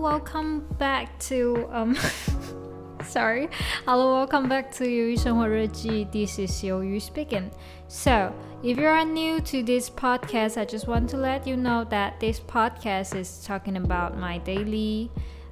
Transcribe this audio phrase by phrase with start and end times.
[0.00, 1.96] welcome back to um
[3.09, 3.49] sorry
[3.85, 7.49] hello welcome back to 鱿鱼生活日记 this is 鱿鱼 speaking
[7.87, 8.31] so
[8.63, 12.19] if you are new to this podcast i just want to let you know that
[12.19, 15.09] this podcast is talking about my daily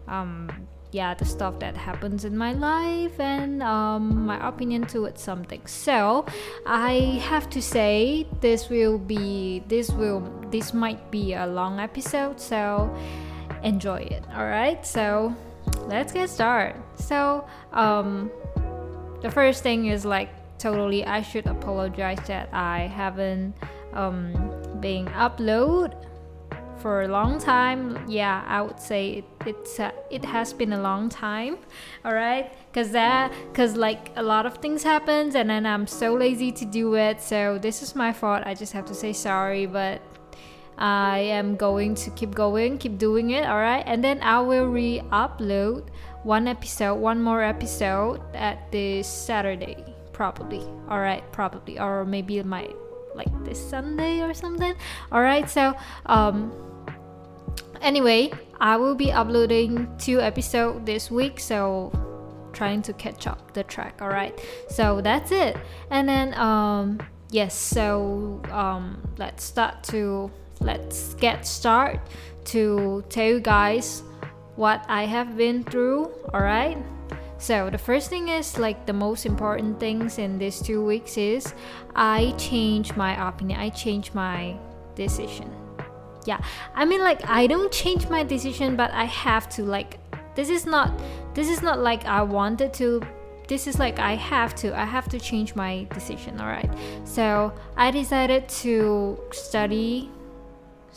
[0.07, 0.47] um
[0.91, 6.25] yeah the stuff that happens in my life and um, my opinion towards something so
[6.65, 10.21] i have to say this will be this will
[10.51, 12.89] this might be a long episode so
[13.63, 14.23] enjoy it.
[14.35, 15.33] All right, so
[15.88, 16.80] let's get started.
[16.96, 18.30] So, um,
[19.20, 23.54] the first thing is like totally, I should apologize that I haven't
[23.92, 24.32] um,
[24.80, 25.94] been upload
[26.78, 27.98] for a long time.
[28.06, 31.58] Yeah, I would say it, it's uh, it has been a long time.
[32.04, 36.14] All right, cause that cause like a lot of things happens and then I'm so
[36.14, 37.20] lazy to do it.
[37.20, 38.42] So this is my fault.
[38.46, 40.00] I just have to say sorry, but
[40.78, 43.82] I am going to keep going, keep doing it, alright?
[43.86, 45.88] And then I will re upload
[46.22, 50.62] one episode, one more episode at this Saturday, probably.
[50.88, 51.80] Alright, probably.
[51.80, 52.76] Or maybe might
[53.14, 54.74] like this Sunday or something.
[55.10, 55.74] Alright, so
[56.06, 56.52] um
[57.80, 61.90] anyway, I will be uploading two episodes this week, so
[62.52, 64.38] trying to catch up the track, alright?
[64.70, 65.56] So that's it.
[65.90, 70.30] And then um yes, so um let's start to
[70.60, 72.00] let's get started
[72.46, 74.02] to tell you guys
[74.56, 76.78] what I have been through, alright?
[77.38, 81.54] So the first thing is like the most important things in these two weeks is
[81.94, 83.60] I changed my opinion.
[83.60, 84.56] I changed my
[84.96, 85.48] decision.
[86.26, 86.40] Yeah.
[86.74, 89.98] I mean like I don't change my decision but I have to like
[90.34, 90.92] this is not
[91.34, 93.02] this is not like I wanted to
[93.46, 96.70] this is like I have to I have to change my decision, alright?
[97.04, 100.10] So I decided to study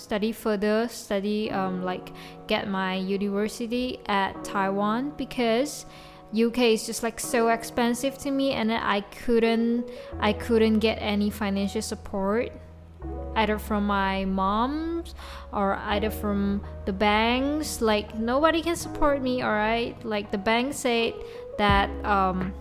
[0.01, 2.11] study further, study um, like
[2.47, 5.85] get my university at Taiwan because
[6.33, 9.89] UK is just like so expensive to me and I couldn't
[10.19, 12.51] I couldn't get any financial support
[13.35, 15.15] either from my mom's
[15.51, 17.81] or either from the banks.
[17.81, 21.13] Like nobody can support me all right like the bank said
[21.57, 22.53] that um,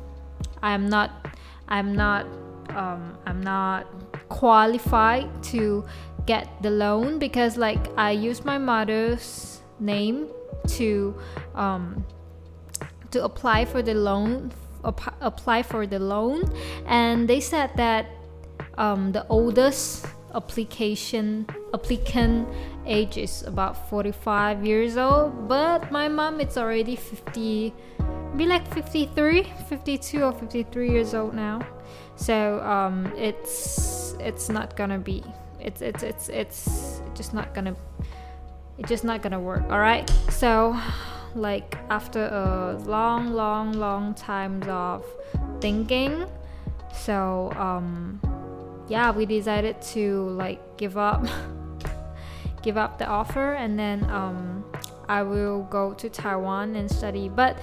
[0.63, 1.11] I'm not
[1.69, 2.27] I'm not
[2.71, 3.87] um, I'm not
[4.29, 5.85] qualified to
[6.31, 10.29] get the loan because like I use my mother's name
[10.79, 11.15] to
[11.57, 12.07] um,
[13.11, 14.53] to apply for the loan
[15.21, 16.47] apply for the loan.
[16.87, 18.07] And they said that
[18.79, 22.47] um, the oldest application applicant
[22.87, 25.49] age is about 45 years old.
[25.49, 27.75] But my mom it's already 50
[28.37, 31.59] be like 53 52 or 53 years old now.
[32.15, 35.25] So um, it's it's not gonna be
[35.63, 37.75] it's it's it's it's just not gonna
[38.79, 40.77] it's just not gonna work all right so
[41.35, 45.05] like after a long long long times of
[45.61, 46.27] thinking
[46.93, 48.21] so um
[48.89, 51.25] yeah we decided to like give up
[52.63, 54.65] give up the offer and then um
[55.09, 57.57] i will go to taiwan and study but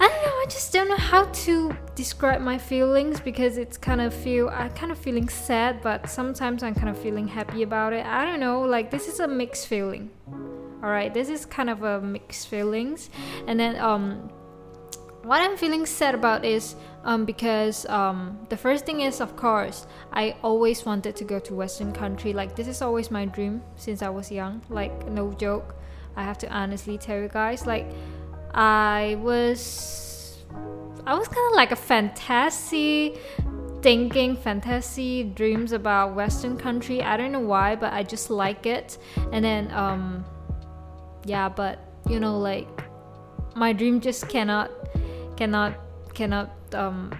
[0.00, 0.27] I don't know.
[0.48, 4.90] Just don't know how to describe my feelings because it's kind of feel I kind
[4.90, 8.06] of feeling sad, but sometimes I'm kind of feeling happy about it.
[8.06, 8.62] I don't know.
[8.62, 10.10] Like this is a mixed feeling.
[10.82, 13.10] All right, this is kind of a mixed feelings,
[13.46, 14.30] and then um,
[15.22, 19.86] what I'm feeling sad about is um because um the first thing is of course
[20.12, 22.32] I always wanted to go to Western country.
[22.32, 24.62] Like this is always my dream since I was young.
[24.70, 25.76] Like no joke.
[26.16, 27.86] I have to honestly tell you guys like
[28.54, 30.07] I was
[31.08, 33.16] I was kind of like a fantasy
[33.80, 37.02] thinking fantasy dreams about western country.
[37.02, 38.98] I don't know why but i just like it.
[39.32, 40.22] And then um
[41.24, 41.78] yeah but
[42.10, 42.68] you know like
[43.56, 44.70] my dream just cannot
[45.38, 45.76] cannot
[46.12, 47.18] cannot um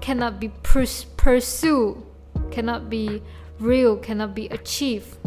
[0.00, 2.06] cannot be pers- pursue
[2.52, 3.20] cannot be
[3.58, 5.18] real cannot be achieved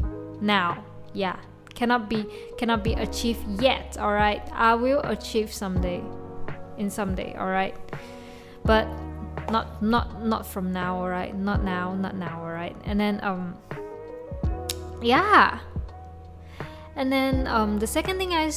[0.41, 0.81] now.
[1.13, 1.35] Yeah
[1.75, 2.25] cannot be
[2.57, 6.03] cannot be achieved yet all right i will achieve someday
[6.77, 7.75] in someday all right
[8.63, 8.87] but
[9.51, 13.19] not not not from now all right not now not now all right and then
[13.23, 13.55] um
[15.01, 15.59] yeah
[16.95, 18.51] and then um the second thing i,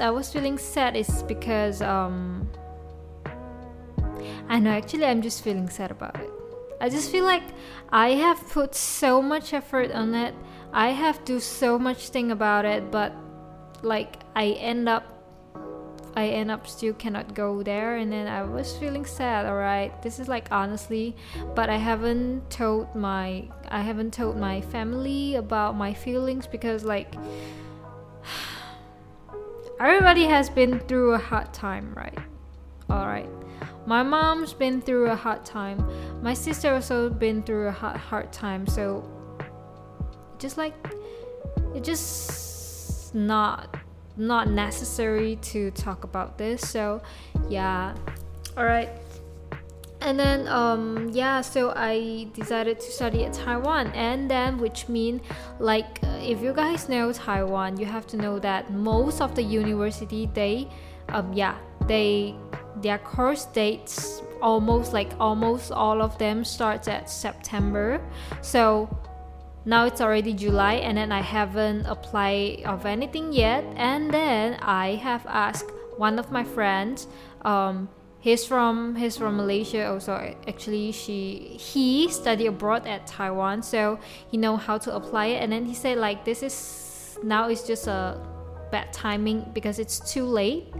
[0.00, 2.48] I was feeling sad is because um
[4.50, 6.28] I know, actually, I'm just feeling sad about it.
[6.80, 7.44] I just feel like
[7.92, 10.34] I have put so much effort on it.
[10.72, 13.12] I have do so much thing about it, but
[13.82, 15.19] like I end up
[16.16, 17.96] I end up still cannot go there.
[17.96, 20.02] And then I was feeling sad alright?
[20.02, 21.16] This is like honestly
[21.54, 27.14] but I haven't told my I haven't told my family about my feelings because like
[29.80, 32.18] everybody has been through a hard time right?
[32.90, 33.28] Alright.
[33.86, 35.84] My mom's been through a hard time.
[36.22, 38.66] My sister also been through a hard, hard time.
[38.66, 39.08] So
[40.38, 40.74] just like
[41.74, 43.76] it just not
[44.20, 47.00] not necessary to talk about this so
[47.48, 47.94] yeah.
[48.56, 48.90] All right
[50.02, 53.88] and then um yeah so i decided to study at taiwan.
[53.88, 55.20] And then which mean
[55.58, 60.28] like if you guys know taiwan you have to know that most of the university
[60.32, 60.68] they
[61.10, 61.56] um yeah
[61.86, 62.34] they
[62.76, 68.00] their course dates almost like almost all of them starts at september.
[68.40, 68.88] So
[69.64, 73.64] now it's already July and then I haven't applied of anything yet.
[73.76, 77.06] And then I have asked one of my friends
[77.42, 77.88] um,
[78.20, 80.12] he's from he's from Malaysia also.
[80.48, 83.98] Actually she he studied abroad at Taiwan so
[84.30, 85.42] he know how to apply it.
[85.42, 88.20] And then he said like this is now it's just a
[88.70, 90.72] bad timing because it's too late.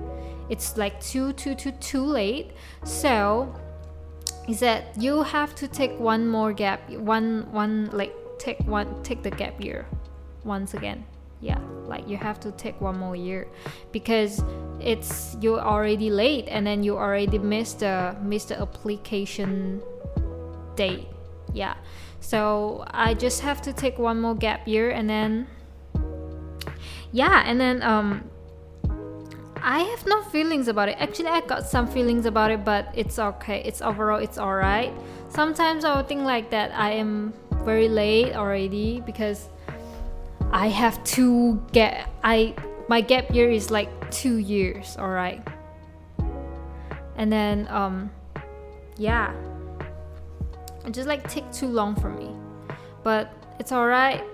[0.49, 2.53] It's like too too too too late.
[2.85, 3.55] So
[4.47, 9.23] he said you have to take one more gap one one like take one take
[9.23, 9.87] the gap year
[10.45, 11.05] once again
[11.41, 13.47] yeah like you have to take one more year
[13.93, 14.43] because
[14.81, 19.81] it's you're already late and then you already missed the missed the application
[20.75, 21.09] date
[21.53, 21.75] yeah
[22.21, 25.47] so i just have to take one more gap year and then
[27.13, 28.25] yeah and then um
[29.63, 30.97] I have no feelings about it.
[30.99, 33.63] Actually, I got some feelings about it, but it's okay.
[33.63, 34.91] It's overall, it's alright.
[35.29, 37.35] Sometimes I would think like that I am
[37.65, 39.49] very late already because
[40.51, 42.55] I have to get I
[42.89, 45.47] my gap year is like two years, alright.
[47.17, 48.11] And then um
[48.97, 49.33] yeah.
[50.85, 52.31] It just like take too long for me.
[53.03, 54.25] But it's alright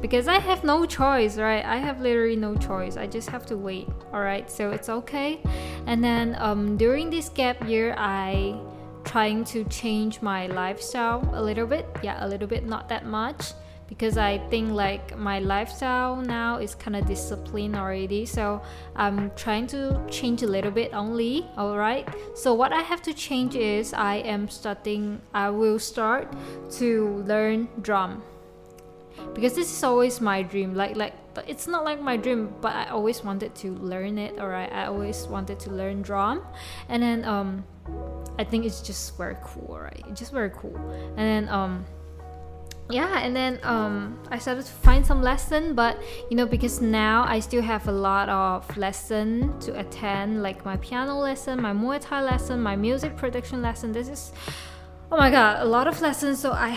[0.00, 1.64] because I have no choice, right?
[1.64, 2.96] I have literally no choice.
[2.96, 4.50] I just have to wait, all right?
[4.50, 5.40] So it's okay.
[5.86, 8.58] And then um, during this gap year, I
[9.04, 13.52] trying to change my lifestyle a little bit yeah a little bit not that much
[13.90, 18.24] because I think like my lifestyle now is kind of disciplined already.
[18.24, 18.62] So
[18.94, 21.44] I'm trying to change a little bit only.
[21.56, 22.08] All right.
[22.34, 25.20] So what I have to change is I am starting.
[25.34, 26.32] I will start
[26.78, 28.22] to learn drum
[29.34, 30.74] because this is always my dream.
[30.74, 31.14] Like like
[31.48, 34.38] it's not like my dream, but I always wanted to learn it.
[34.38, 34.72] All right.
[34.72, 36.42] I always wanted to learn drum,
[36.88, 37.64] and then um
[38.40, 40.02] I think it's just very cool, right?
[40.08, 40.76] It's just very cool.
[41.16, 41.84] And then um
[42.90, 47.24] yeah and then um, i started to find some lesson but you know because now
[47.28, 52.00] i still have a lot of lesson to attend like my piano lesson my muay
[52.00, 54.32] thai lesson my music production lesson this is
[55.12, 56.76] oh my god a lot of lessons so i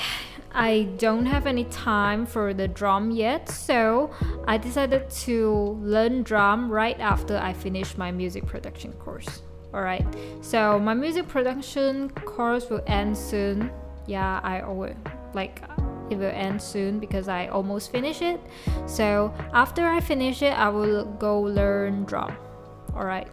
[0.54, 4.12] i don't have any time for the drum yet so
[4.48, 9.42] i decided to learn drum right after i finish my music production course
[9.74, 10.06] Alright,
[10.42, 13.72] so my music production course will end soon.
[14.06, 14.96] Yeah, I always
[15.34, 15.63] like
[16.12, 18.39] it will end soon because I almost finish it.
[18.86, 22.36] So after I finish it, I will go learn drum.
[22.94, 23.27] Alright.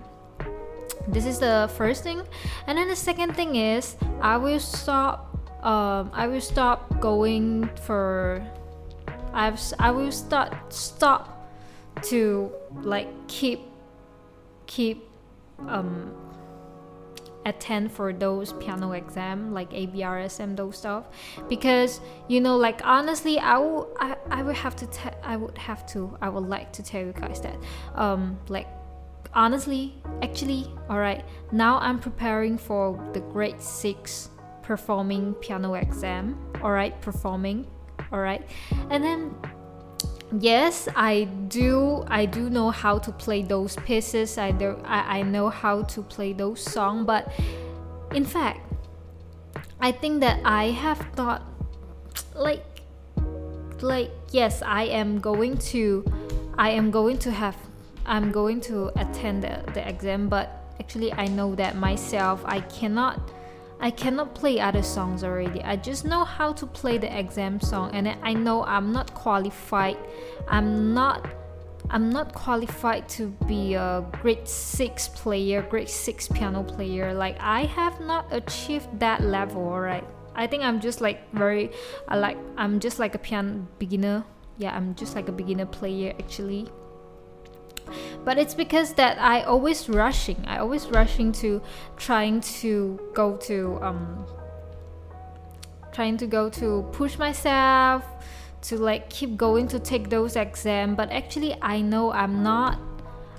[1.08, 2.22] This is the first thing,
[2.66, 5.26] and then the second thing is I will stop.
[5.64, 8.46] Um, I will stop going for.
[9.32, 11.50] I've I will start stop
[12.02, 13.60] to like keep
[14.66, 15.08] keep
[15.66, 16.14] um
[17.46, 21.08] attend for those piano exam like ABRSM those stuff.
[21.48, 25.56] Because you know like honestly I will I, I would have to te- I would
[25.58, 27.56] have to I would like to tell you guys that
[27.94, 28.68] um like
[29.34, 34.30] honestly actually all right now I'm preparing for the grade 6
[34.62, 37.66] performing piano exam all right performing
[38.12, 38.48] all right
[38.90, 39.34] and then
[40.38, 44.38] yes i do i do know how to play those pieces.
[44.38, 47.32] I do i, I know how to play those songs but
[48.14, 48.60] in fact
[49.80, 51.42] i think that i have thought
[52.34, 52.64] like
[53.80, 56.04] like yes i am going to
[56.58, 57.56] i am going to have
[58.06, 63.20] i'm going to attend the, the exam but actually i know that myself i cannot
[63.80, 65.62] I cannot play other songs already.
[65.62, 69.96] I just know how to play the exam song, and I know I'm not qualified.
[70.48, 71.26] I'm not
[71.92, 77.12] I'm not qualified to be a grade 6 player, grade 6 piano player.
[77.14, 80.06] Like I have not achieved that level, alright?
[80.34, 81.70] I think I'm just like very
[82.06, 84.24] I like I'm just like a piano beginner.
[84.58, 86.68] Yeah, I'm just like a beginner player actually
[88.24, 90.44] but it's because that I always rushing.
[90.46, 91.60] I always rushing to
[91.96, 94.26] trying to go to um
[95.92, 98.04] trying to go to push myself
[98.62, 100.94] to like keep going to take those exam.
[100.94, 102.78] But actually I know I'm not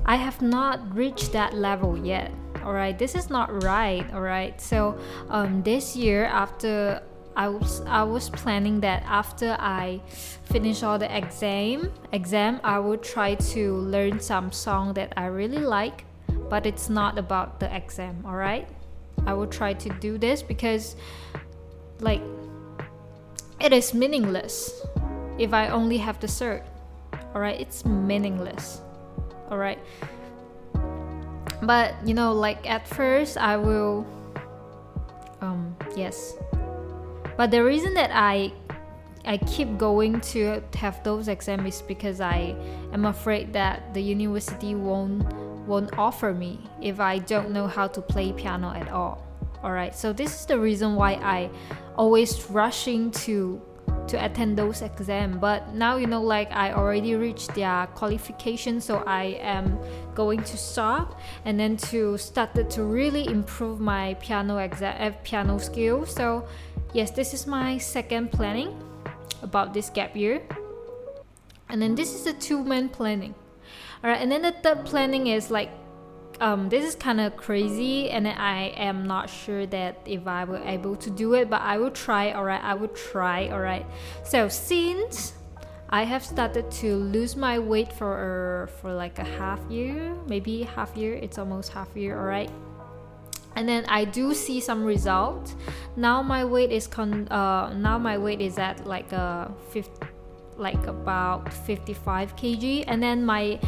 [0.05, 2.31] I have not reached that level yet.
[2.63, 4.95] All right this is not right all right so
[5.29, 7.01] um this year after
[7.35, 10.01] I was I was planning that after I
[10.43, 15.59] finish all the exam exam I would try to learn some song that I really
[15.59, 16.05] like
[16.49, 18.67] but it's not about the exam all right
[19.25, 20.95] I will try to do this because
[21.99, 22.21] like
[23.61, 24.81] it is meaningless
[25.37, 26.63] if I only have the cert
[27.33, 28.81] all right it's meaningless
[29.49, 29.79] all right
[31.63, 34.05] but you know like at first I will
[35.39, 36.35] um yes
[37.37, 38.53] but the reason that I
[39.23, 42.55] I keep going to have those exams is because I
[42.91, 45.31] am afraid that the university won't
[45.67, 49.23] won't offer me if I don't know how to play piano at all.
[49.63, 51.49] Alright, so this is the reason why I
[51.95, 53.61] always rushing to
[54.07, 58.97] to attend those exams but now you know like i already reached their qualification so
[59.05, 59.77] i am
[60.15, 65.57] going to stop and then to start to really improve my piano exam uh, piano
[65.57, 66.45] skill so
[66.93, 68.75] yes this is my second planning
[69.41, 70.41] about this gap year.
[71.69, 73.33] And then this is the two man planning.
[74.03, 75.69] All right and then the third planning is like
[76.39, 80.61] um, this is kind of crazy and I am not sure that if I were
[80.65, 83.85] able to do it but I will try alright I will try alright.
[84.23, 85.33] So since
[85.89, 90.95] I have started to lose my weight for for like a half year maybe half
[90.97, 92.49] year it's almost half year alright
[93.55, 95.55] and then I do see some result.
[95.95, 100.07] Now my weight is con uh, now my weight is at like a 50
[100.57, 103.59] like about 55 kg and then my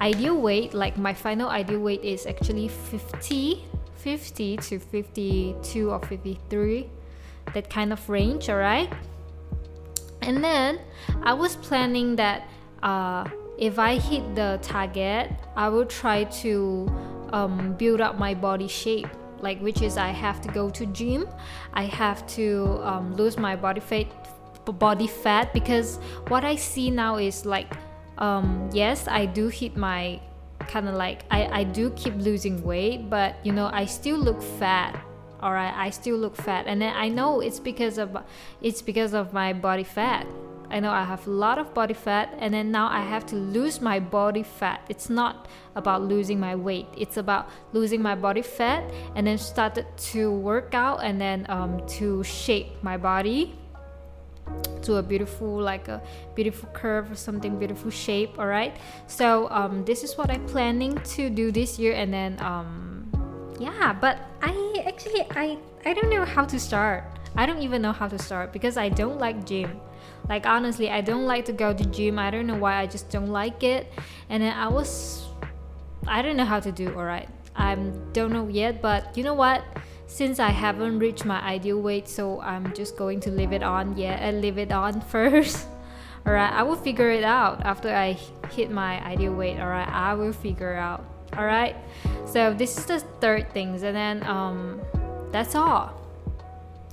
[0.00, 6.90] ideal weight like my final ideal weight is actually 50 50 to 52 or 53
[7.54, 8.90] that kind of range all right
[10.22, 10.80] and then
[11.22, 12.48] i was planning that
[12.82, 13.28] uh,
[13.58, 16.88] if i hit the target i will try to
[17.32, 19.08] um, build up my body shape
[19.42, 21.26] like which is i have to go to gym
[21.74, 24.06] i have to um, lose my body fat
[24.78, 25.96] body fat because
[26.28, 27.72] what i see now is like
[28.20, 30.20] um, yes, I do hit my
[30.68, 34.42] kind of like I, I do keep losing weight, but you know, I still look
[34.42, 35.00] fat.
[35.40, 38.16] All right, I still look fat, and then I know it's because of
[38.60, 40.26] it's because of my body fat.
[40.70, 43.36] I know I have a lot of body fat, and then now I have to
[43.36, 44.80] lose my body fat.
[44.88, 48.84] It's not about losing my weight; it's about losing my body fat,
[49.14, 53.54] and then started to work out, and then um, to shape my body
[54.82, 56.02] to a beautiful like a
[56.34, 60.96] beautiful curve or something beautiful shape all right so um, this is what i'm planning
[61.02, 63.08] to do this year and then um,
[63.60, 67.04] yeah but i actually i i don't know how to start
[67.36, 69.80] i don't even know how to start because i don't like gym
[70.28, 73.10] like honestly i don't like to go to gym i don't know why i just
[73.10, 73.92] don't like it
[74.28, 75.26] and then i was
[76.06, 77.74] i don't know how to do all right i
[78.12, 79.64] don't know yet but you know what
[80.10, 83.96] since I haven't reached my ideal weight, so I'm just going to leave it on.
[83.96, 85.68] Yeah, and leave it on first.
[86.26, 88.18] Alright, I will figure it out after I
[88.50, 89.58] hit my ideal weight.
[89.58, 91.04] Alright, I will figure out.
[91.34, 91.76] Alright,
[92.26, 94.80] so this is the third things, and then um,
[95.30, 95.99] that's all.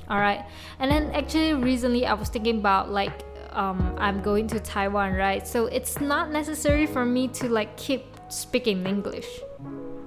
[0.10, 0.46] Alright,
[0.80, 5.48] and then actually recently I was thinking about like um, I'm going to Taiwan, right?
[5.48, 9.28] So it's not necessary for me to like keep speaking English.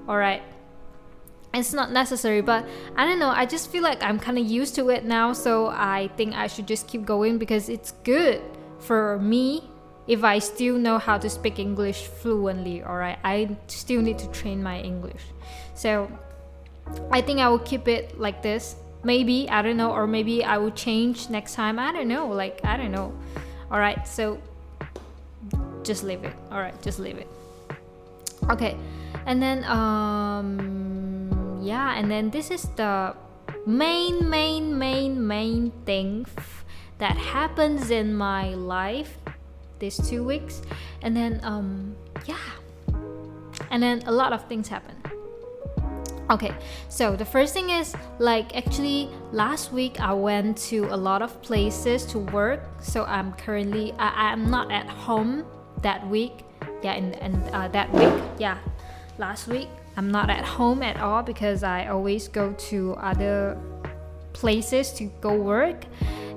[0.08, 0.42] Alright,
[1.52, 2.66] it's not necessary but
[2.96, 3.30] i don't know.
[3.30, 6.46] I just feel like i'm kind of used to it now so i think i
[6.46, 8.40] should just keep going because it's good
[8.78, 9.68] for me
[10.06, 14.28] if i still know how to speak english fluently all right i still need to
[14.28, 15.22] train my english.
[15.74, 16.10] So
[17.10, 20.58] i think i will keep it like this maybe i don't know or maybe i
[20.58, 21.78] will change next time.
[21.78, 23.12] I don't know like i don't know.
[23.70, 24.40] All right so
[25.82, 26.34] just leave it.
[26.50, 27.28] All right just leave it.
[28.50, 28.76] Okay
[29.26, 33.14] and then um yeah and then this is the
[33.66, 36.26] main main main main thing
[36.98, 39.18] that happens in my life
[39.78, 40.62] these two weeks.
[41.02, 42.36] And then um yeah.
[43.70, 44.96] And then a lot of things happen
[46.30, 46.54] okay
[46.88, 51.42] so the first thing is like actually last week i went to a lot of
[51.42, 52.60] places to work.
[52.80, 55.44] So i'm currently i am not at home
[55.82, 56.44] that week.
[56.82, 58.14] Yeah in, in uh, that week.
[58.38, 58.58] Yeah
[59.18, 59.68] last week.
[59.96, 63.58] I'm not at home at all because i always go to other
[64.32, 65.84] places to go work.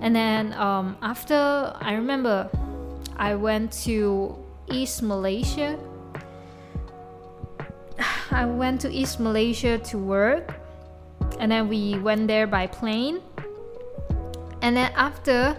[0.02, 2.50] And then um, after i remember
[3.16, 4.36] i went to
[4.72, 5.78] east malaysia
[8.34, 10.56] i went to east malaysia to work
[11.40, 13.22] and then we went there by plane
[14.62, 15.58] and then after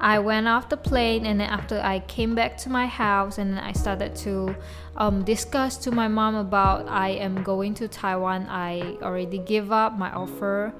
[0.00, 3.52] I went off the plane, and then after I came back to my house, and
[3.52, 4.56] then I started to
[4.96, 8.46] um, discuss to my mom about I am going to Taiwan.
[8.48, 10.72] I already give up my offer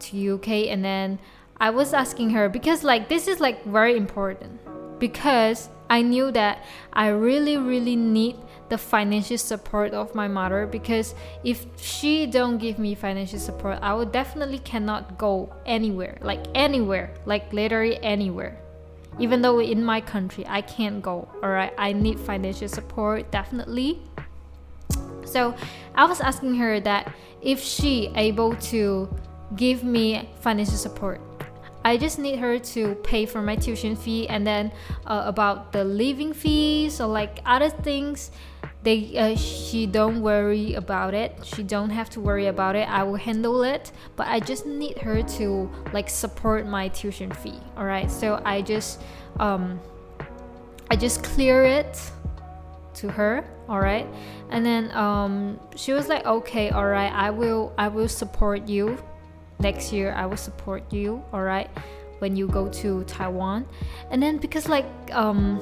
[0.00, 1.20] to UK, and then
[1.58, 4.60] I was asking her because like this is like very important
[4.98, 8.36] because I knew that I really really need
[8.68, 13.92] the financial support of my mother because if she don't give me financial support i
[13.92, 18.58] would definitely cannot go anywhere like anywhere like literally anywhere.
[19.20, 24.00] Even though in my country i can't go all right i need financial support definitely.
[25.24, 25.54] So
[25.94, 29.08] i was asking her that if she able to
[29.56, 31.20] give me financial support
[31.86, 34.72] I just need her to pay for my tuition fee and then
[35.06, 38.30] uh, about the living fees or like other things
[38.84, 41.34] they uh, she don't worry about it.
[41.42, 42.88] She don't have to worry about it.
[42.88, 47.58] I will handle it but i just need her to like support my tuition fee
[47.76, 49.00] all right so i just
[49.40, 49.80] um
[50.90, 51.98] i just clear it
[52.94, 54.06] to her all right
[54.50, 58.96] and then um she was like okay all right i will i will support you
[59.60, 60.12] next year.
[60.12, 61.70] I will support you all right
[62.18, 63.66] when you go to taiwan.
[64.10, 65.60] And then because like um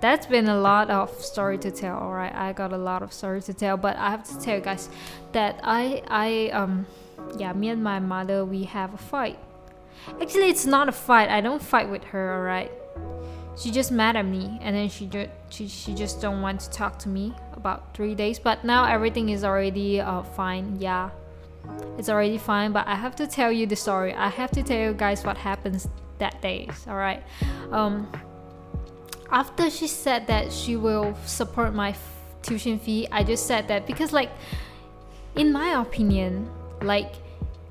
[0.00, 2.34] that's been a lot of story to tell all right?
[2.34, 4.88] I got a lot of story to tell but i have to tell you guys
[5.32, 6.86] that i i um
[7.38, 9.38] yeah me and my mother we have a fight.
[10.20, 11.28] Actually it's not a fight.
[11.28, 12.70] I don't fight with her all right?
[13.58, 16.70] She just mad at me and then she just she, she just don't want to
[16.70, 18.38] talk to me about three days.
[18.38, 21.10] But now everything is already uh, fine yeah.
[21.98, 24.14] It's already fine but i have to tell you the story.
[24.14, 25.88] I have to tell you guys what happens
[26.18, 27.22] that days all right?
[27.72, 28.08] Um
[29.30, 33.86] after she said that she will support my f- tuition fee, I just said that
[33.86, 34.30] because, like,
[35.34, 36.48] in my opinion,
[36.82, 37.14] like,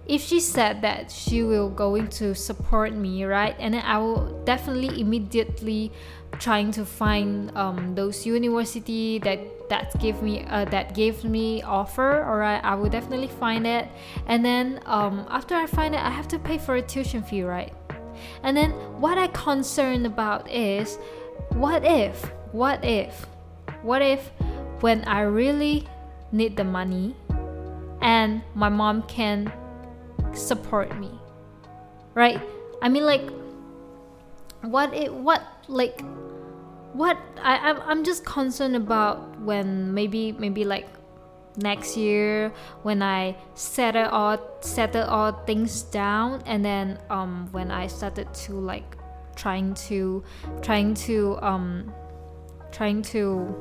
[0.07, 4.43] if she said that she will going to support me, right, and then I will
[4.45, 5.91] definitely immediately
[6.39, 9.39] trying to find um, those university that
[9.69, 13.87] that give me uh, that gave me offer right i will definitely find it.
[14.27, 17.43] And then um, after i find it i have to pay for a tuition fee
[17.43, 17.73] right?
[18.43, 20.97] And then what i concerned about is
[21.53, 23.25] what if, what if,
[23.81, 24.31] what if
[24.81, 25.87] when I really
[26.31, 27.15] need the money
[28.01, 29.51] and my mom can
[30.33, 31.11] support me?
[32.13, 32.41] Right?
[32.81, 33.29] I mean, like,
[34.61, 36.01] what it, what, like,
[36.93, 40.87] what I, I'm, I'm just concerned about when maybe, maybe like
[41.57, 42.51] next year
[42.83, 48.53] when I settle all settle all things down and then um when I started to
[48.53, 48.97] like
[49.35, 50.23] trying to
[50.61, 51.93] trying to um
[52.71, 53.55] trying to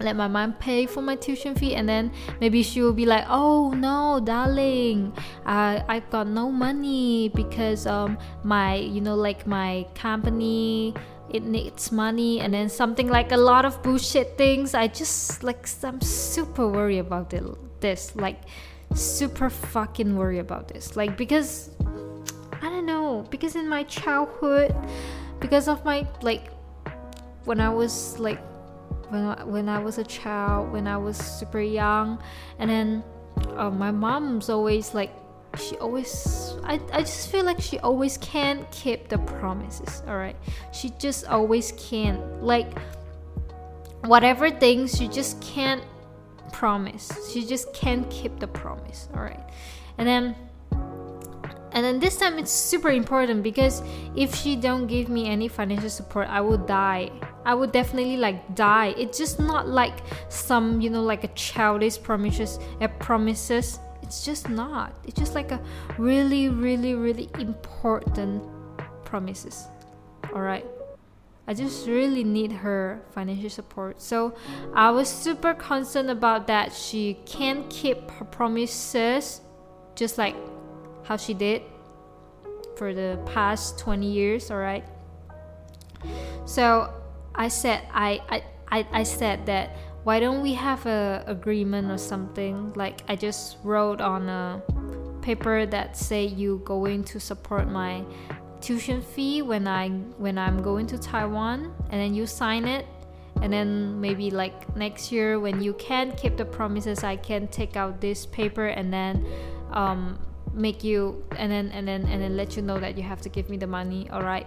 [0.00, 3.24] let my mom pay for my tuition fee and then maybe she will be like
[3.28, 5.12] oh no darling
[5.44, 10.94] i i've got no money because um my you know like my company
[11.32, 14.74] it needs money and then something like a lot of bullshit things.
[14.74, 17.44] I just like i'm super worried about it,
[17.80, 18.40] this like
[18.94, 20.96] super fucking worried about this.
[20.96, 21.70] Like because
[22.60, 22.99] I don't know
[23.30, 24.74] because in my childhood
[25.40, 26.52] because of my like
[27.44, 28.40] when I was like
[29.08, 32.22] when I, when I was a child when I was super young
[32.58, 33.04] and then
[33.56, 35.12] uh, my mom's always like
[35.58, 40.36] she always I, I just feel like she always can't keep the promises all right
[40.72, 42.78] she just always can't like
[44.04, 45.82] whatever things she just can't
[46.52, 47.10] promise.
[47.32, 49.40] She just can't keep the promise all right
[49.98, 50.36] and then
[51.72, 53.82] and then this time it's super important because
[54.16, 57.10] if she don't give me any financial support i will die.
[57.44, 58.94] I would definitely like die.
[58.98, 63.78] It's just not like some you know like a childish promises a promises.
[64.02, 64.92] It's just not.
[65.06, 65.60] It's just like a
[65.98, 68.44] really really really important
[69.04, 69.66] promises.
[70.34, 70.66] All right.
[71.46, 74.00] I just really need her financial support.
[74.00, 74.34] So
[74.74, 76.72] I was super concerned about that.
[76.72, 79.40] She can't keep her promises,
[79.96, 80.36] just like
[81.10, 81.60] how she did
[82.76, 84.86] for the past 20 years all right?
[86.46, 86.94] So
[87.34, 92.72] i said I, I i said that why don't we have a agreement or something?
[92.76, 94.62] Like i just wrote on a
[95.20, 98.04] paper that say you going to support my
[98.60, 99.88] tuition fee when i
[100.24, 102.86] when i'm going to taiwan and then you sign it
[103.42, 107.76] and then maybe like next year when you can keep the promises i can take
[107.76, 109.26] out this paper and then
[109.72, 110.18] um,
[110.52, 113.28] make you and then and then and then let you know that you have to
[113.28, 114.46] give me the money all right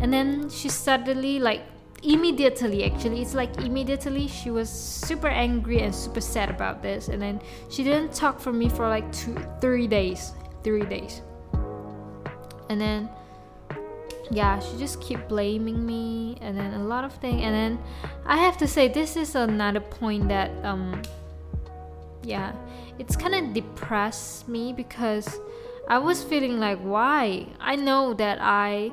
[0.00, 1.62] and then she suddenly like
[2.02, 7.22] immediately actually it's like immediately she was super angry and super sad about this and
[7.22, 7.40] then
[7.70, 10.32] she didn't talk for me for like two three days
[10.64, 11.20] three days.
[12.70, 13.08] And then
[14.30, 17.78] yeah she just keep blaming me and then a lot of things and then
[18.24, 21.02] i have to say this is another point that um
[22.22, 22.54] yeah
[22.98, 25.38] it's kind of depressed me because
[25.88, 27.46] i was feeling like why?
[27.60, 28.90] I know that i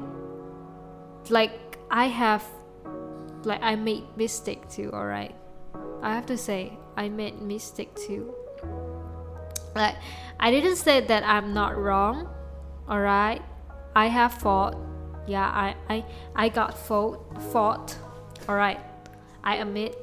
[1.30, 2.44] like i have
[3.44, 5.36] like i made mistake too all right
[6.02, 8.34] i have to say i made mistake too.
[9.76, 9.96] Like
[10.40, 12.28] i didn't say that i'm not wrong
[12.90, 13.42] all right
[13.96, 14.76] i have fault
[15.28, 17.98] yeah i i, I got fault fault
[18.50, 18.80] all right
[19.44, 19.96] i admit.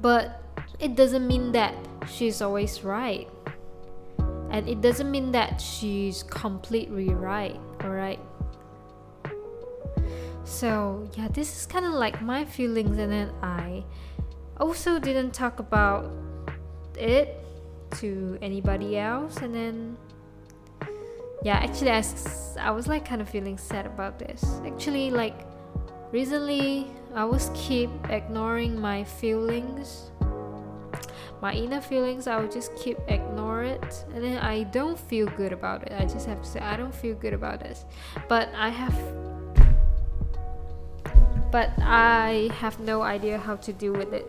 [0.00, 0.41] But
[0.82, 1.74] it doesn't mean that
[2.10, 3.28] she's always right.
[4.50, 8.20] And it doesn't mean that she's completely right all right
[10.44, 13.82] so yeah this is kind of like my feelings and then i
[14.58, 16.12] also didn't talk about
[16.96, 17.42] it
[17.90, 19.96] to anybody else and then
[21.42, 22.04] yeah actually I,
[22.60, 24.44] I was like kind of feeling sad about this.
[24.64, 25.46] Actually like
[26.12, 30.11] recently i was keep ignoring my feelings
[31.42, 34.04] my inner feelings i would just keep ignore it.
[34.14, 35.92] And then i don't feel good about it.
[35.92, 37.84] I just have to say i don't feel good about this.
[38.28, 38.96] But i have
[41.50, 44.24] but i have no idea how to deal with it.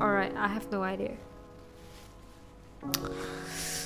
[0.00, 1.16] All right i have no idea.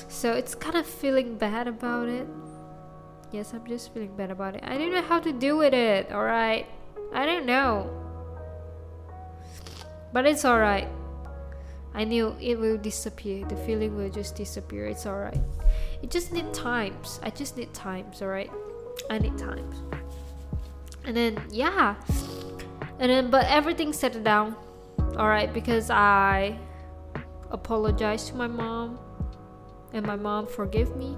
[0.08, 2.26] So it's kind of feeling bad about it.
[3.30, 4.64] Yes i'm just feeling bad about it.
[4.64, 6.66] I don't know how to deal with it all right?
[7.14, 7.88] I don't know.
[10.12, 10.88] But it's all right
[11.94, 13.44] I knew it will disappear.
[13.46, 14.86] The feeling will just disappear.
[14.86, 15.40] It's alright.
[16.02, 17.20] It just need times.
[17.22, 18.50] I just need times, alright?
[19.10, 19.76] I need times.
[21.04, 21.96] And then yeah.
[22.98, 24.56] And then but everything settled down.
[25.16, 26.58] Alright, because I
[27.50, 28.98] apologized to my mom
[29.92, 31.16] and my mom forgave me.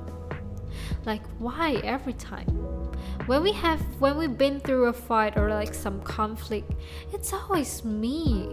[1.06, 2.46] Like why every time?
[3.26, 6.72] When we have when we've been through a fight or like some conflict,
[7.12, 8.48] it's always me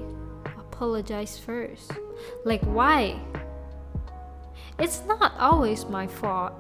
[0.81, 1.91] apologize first.
[2.45, 3.19] Like, why?
[4.79, 6.53] It's not always my fault.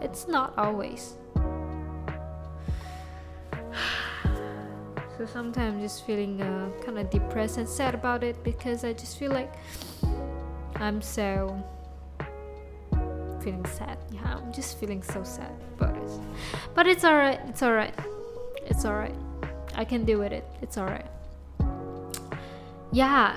[0.00, 1.16] It's not always.
[5.18, 8.92] so sometimes I'm just feeling uh, kind of depressed and sad about it because I
[8.92, 9.52] just feel like
[10.76, 11.62] I'm so
[13.46, 13.98] feeling sad.
[14.10, 16.10] Yeah, I'm just feeling so sad about it.
[16.74, 17.40] But it's alright.
[17.46, 17.94] It's alright.
[18.64, 19.14] It's alright.
[19.74, 20.44] I can deal with it.
[20.62, 21.06] It's alright.
[22.90, 23.36] Yeah,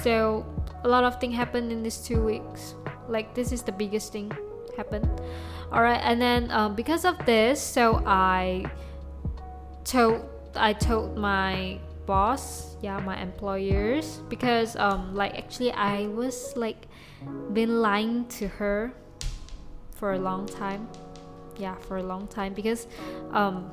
[0.00, 0.44] so
[0.84, 2.74] a lot of thing happened in these two weeks.
[3.08, 4.32] Like this is the biggest thing
[4.76, 5.08] happened.
[5.70, 8.64] All right and then um, because of this so i
[9.84, 16.88] told i told my boss yeah my employers because um like actually i was like
[17.54, 18.92] been lying to her
[20.02, 20.88] for a long time.
[21.56, 22.88] Yeah for a long time because
[23.30, 23.70] um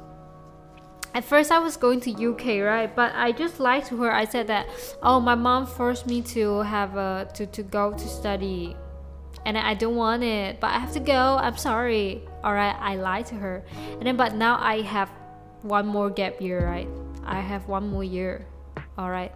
[1.14, 2.94] at first I was going to UK, right?
[2.94, 4.12] But I just lied to her.
[4.12, 4.68] I said that,
[5.02, 8.76] oh, my mom forced me to have a to to go to study,
[9.46, 11.38] and I don't want it, but I have to go.
[11.40, 12.22] I'm sorry.
[12.44, 15.10] All right, I lied to her, and then but now I have
[15.62, 16.88] one more gap year, right?
[17.26, 18.46] I have one more year.
[18.98, 19.32] All right,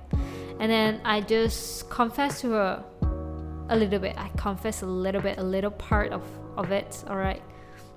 [0.59, 2.83] and then I just confessed to her
[3.69, 4.15] a little bit.
[4.17, 6.23] I confessed a little bit, a little part of
[6.55, 7.03] of it.
[7.09, 7.41] All right,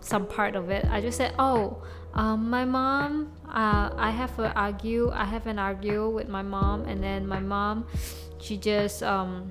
[0.00, 0.86] some part of it.
[0.86, 1.82] I just said, oh.
[2.16, 5.10] Um, my mom, uh, I have a argue.
[5.12, 7.86] I have an argue with my mom, and then my mom,
[8.40, 9.44] she just um,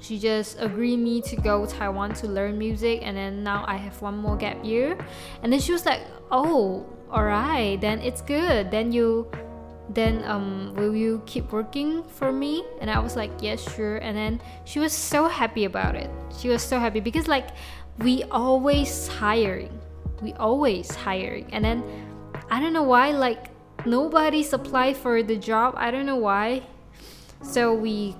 [0.00, 4.02] she just agreed me to go Taiwan to learn music, and then now I have
[4.02, 4.98] one more gap year,
[5.44, 8.70] and then she was like, "Oh, all right, then it's good.
[8.70, 9.30] Then you."
[9.90, 14.16] then um, will you keep working for me and i was like yes sure and
[14.16, 17.48] then she was so happy about it she was so happy because like
[17.98, 19.78] we always hiring
[20.22, 21.82] we always hiring and then
[22.50, 23.54] i don't know why like
[23.86, 25.74] nobody's applied for the job.
[25.76, 26.62] I don't know why.
[27.42, 28.16] So we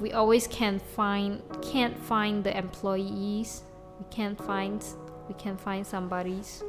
[0.00, 3.62] we always can't find can't find the employees.
[3.98, 4.82] We can't find
[5.28, 6.62] we can't find somebody's.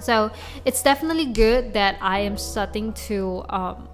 [0.00, 0.30] So
[0.64, 3.88] it's definitely good that i am starting to um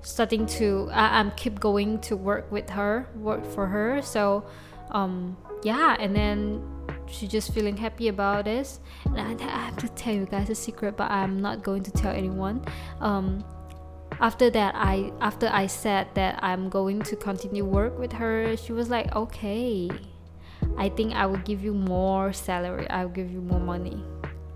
[0.00, 4.02] starting to I, i'm keep going to work with her work for her.
[4.02, 4.44] So
[4.90, 6.62] um yeah and then
[7.06, 8.80] she's just feeling happy about this.
[9.04, 11.90] And I, I, have to tell you guys a secret but i'm not going to
[11.90, 12.64] tell anyone.
[13.00, 13.44] Um,
[14.20, 18.72] after that i after i said that i'm going to continue work with her she
[18.72, 19.90] was like okay
[20.78, 22.88] i think i will give you more salary.
[22.88, 24.02] I'll give you more money.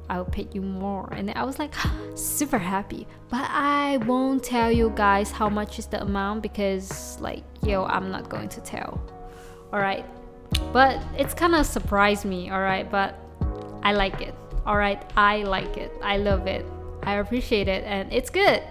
[0.08, 1.08] I'll pay you more.
[1.12, 1.74] And i was like
[2.14, 3.06] super happy.
[3.28, 8.10] But i won't tell you guys how much is the amount because like yo i'm
[8.10, 9.00] not going to tell.
[9.72, 10.04] All right
[10.72, 13.14] but it's kind of surprised me all right but
[13.82, 14.34] i like it.
[14.66, 15.90] All right i like it.
[16.02, 16.66] I love it.
[17.02, 18.62] I appreciate it and it's good.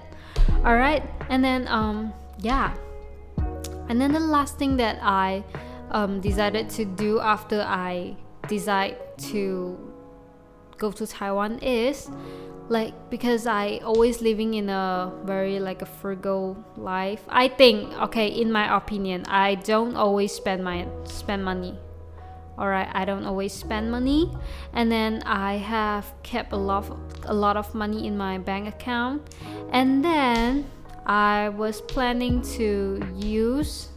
[0.64, 2.76] All right and then um yeah.
[3.90, 5.44] And then the last thing that i
[5.92, 8.16] um, decided to do after i
[8.48, 9.78] decide to
[10.78, 12.10] go to taiwan is
[12.70, 17.22] like because i always living in a very like a frugal life.
[17.28, 21.76] I think okay in my opinion i don't always spend my spend money.
[22.58, 24.32] All right i don't always spend money.
[24.74, 28.68] And then i have kept a lot of, a lot of money in my bank
[28.70, 29.34] account.
[29.72, 30.70] And then
[31.06, 33.90] i was planning to use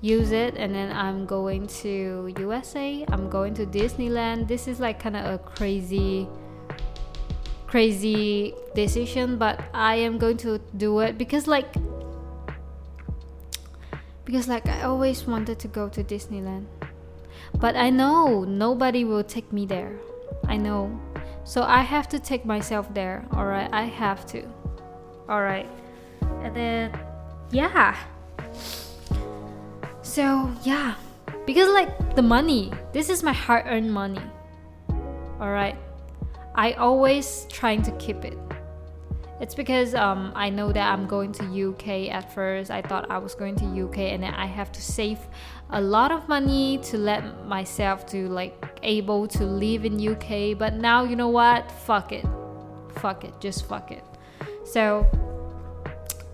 [0.00, 0.56] use it.
[0.56, 4.48] And then i'm going to usa i'm going to disneyland.
[4.48, 6.26] This is like kind of a crazy
[7.70, 11.72] crazy decision but i am going to do it because like
[14.24, 16.66] because like i always wanted to go to disneyland
[17.58, 19.98] but I know nobody will take me there.
[20.46, 21.00] I know.
[21.44, 23.26] So I have to take myself there.
[23.34, 24.44] Alright, I have to.
[25.28, 25.68] Alright.
[26.42, 26.98] And then,
[27.50, 27.96] yeah.
[30.02, 30.94] So, yeah.
[31.46, 34.22] Because, like, the money, this is my hard earned money.
[35.40, 35.76] Alright.
[36.54, 38.38] I always trying to keep it.
[39.40, 42.70] It's because um, I know that I'm going to UK at first.
[42.70, 45.18] I thought I was going to UK and then I have to save
[45.70, 50.58] a lot of money to let myself to like able to live in UK.
[50.58, 51.72] But now you know what?
[51.72, 52.26] Fuck it.
[52.96, 53.32] Fuck it.
[53.40, 54.04] Just fuck it.
[54.64, 55.06] So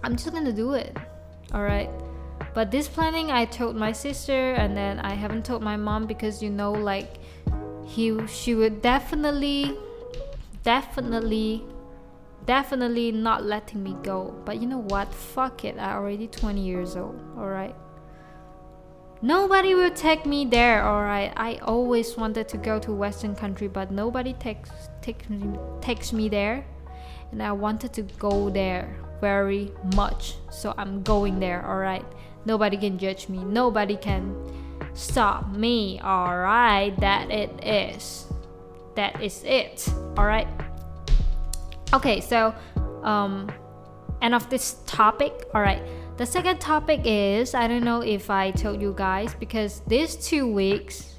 [0.02, 0.96] I'm just gonna do it.
[1.54, 1.90] Alright.
[2.54, 6.42] But this planning I told my sister and then I haven't told my mom because
[6.42, 7.18] you know like
[7.84, 9.78] he she would definitely
[10.66, 11.62] definitely
[12.44, 14.34] definitely not letting me go.
[14.44, 15.12] But you know what?
[15.14, 15.78] Fuck it.
[15.78, 17.18] I already 20 years old.
[17.38, 17.74] All right.
[19.22, 20.84] Nobody will take me there.
[20.84, 21.32] All right.
[21.36, 24.70] I always wanted to go to Western country, but nobody takes
[25.02, 26.66] takes me, takes me there,
[27.32, 30.34] and I wanted to go there very much.
[30.50, 31.64] So I'm going there.
[31.66, 32.04] All right.
[32.44, 33.38] Nobody can judge me.
[33.38, 34.34] Nobody can
[34.94, 35.98] stop me.
[36.00, 36.94] All right.
[37.00, 38.25] That it is.
[38.96, 39.88] That is it.
[40.16, 40.48] All right.
[41.94, 42.54] Okay, so
[43.02, 43.50] um,
[44.22, 45.32] end of this topic.
[45.54, 45.82] All right.
[46.16, 50.50] The second topic is I don't know if I told you guys because these two
[50.50, 51.12] weeks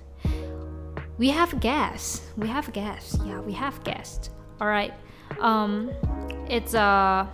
[1.18, 2.22] we have guests.
[2.36, 3.18] We have guests.
[3.26, 4.30] Yeah, we have guests.
[4.60, 4.94] All right.
[5.40, 5.92] Um,
[6.50, 7.28] it's a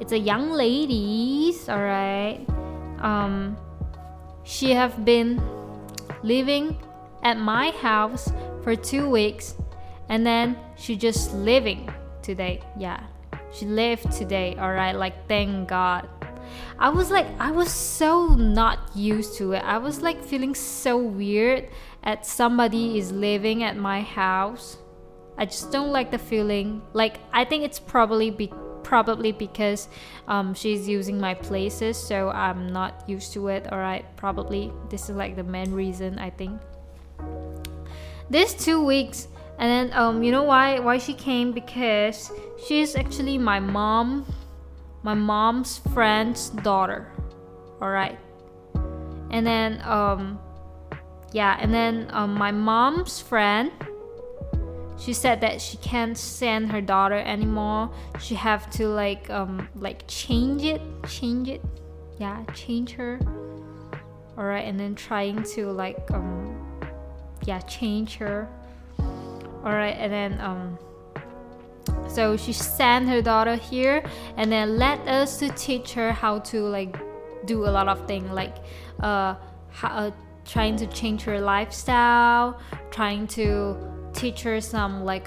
[0.00, 1.68] it's a young ladies.
[1.68, 2.44] All right.
[3.00, 3.56] Um,
[4.44, 5.40] she have been
[6.22, 6.76] living
[7.24, 8.30] at my house
[8.62, 9.54] for two weeks
[10.08, 11.90] and then she just living
[12.22, 12.60] today.
[12.78, 13.02] Yeah
[13.54, 16.08] she lived today all right like thank god.
[16.78, 19.62] I was like i was so not used to it.
[19.64, 21.68] I was like feeling so weird
[22.02, 24.78] at somebody is living at my house.
[25.38, 26.82] I just don't like the feeling.
[26.92, 29.88] Like i think it's probably be probably because
[30.28, 35.08] um, she's using my places so i'm not used to it all right probably this
[35.08, 36.60] is like the main reason i think
[38.30, 41.52] these two weeks and then um you know why why she came?
[41.52, 42.32] Because
[42.66, 44.26] she's actually my mom
[45.02, 47.12] my mom's friend's daughter.
[47.80, 48.18] All right
[49.30, 50.38] and then um
[51.32, 53.72] yeah and then um, my mom's friend
[54.96, 57.90] she said that she can't send her daughter anymore.
[58.20, 61.60] She have to like um like change it change it.
[62.18, 63.18] Yeah change her.
[64.38, 66.63] All right and then trying to like um
[67.46, 68.48] yeah change her.
[68.98, 70.78] All right and then um
[72.08, 74.04] so she sent her daughter here
[74.36, 76.96] and then let us to teach her how to like
[77.46, 78.56] do a lot of things like
[79.00, 79.34] uh,
[79.70, 80.10] how, uh
[80.44, 83.76] trying to change her lifestyle trying to
[84.12, 85.26] teach her some like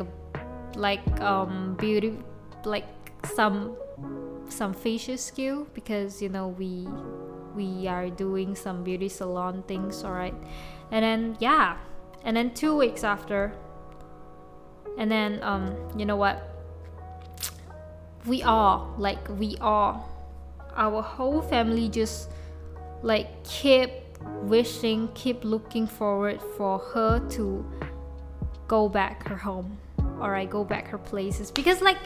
[0.76, 2.18] like um beauty
[2.66, 2.86] like
[3.26, 3.76] some
[4.48, 6.88] some facial skill because you know we
[7.56, 10.36] we are doing some beauty salon things all right
[10.92, 11.78] and then yeah
[12.28, 13.52] and then two weeks after
[15.00, 16.54] and then um you know what
[18.28, 20.08] we all like we all
[20.76, 22.30] our whole family just
[23.02, 23.90] like keep
[24.42, 27.66] wishing, keep looking forward for her to
[28.68, 29.78] go back her home.
[30.20, 31.98] or i go back her places because like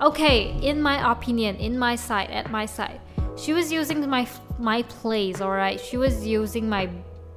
[0.00, 3.00] okay, in my opinion, in my side, at my side,
[3.36, 4.26] she was using my
[4.58, 5.80] my place, all right?
[5.80, 6.88] She was using my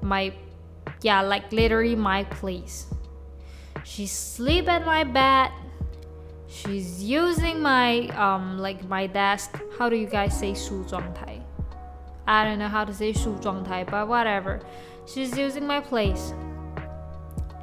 [0.01, 0.33] my
[1.02, 2.87] yeah, like literally my place.
[3.85, 5.50] She sleep at my bed.
[6.48, 9.59] She's using my um like my desk.
[9.78, 11.40] How do you guys say 梳妆台?
[12.26, 14.61] I don't know how to say 梳妆台, but whatever.
[15.06, 16.32] She's using my place.